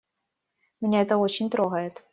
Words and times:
Меня 0.79 1.03
это 1.03 1.17
очень 1.17 1.51
трогает. 1.51 2.03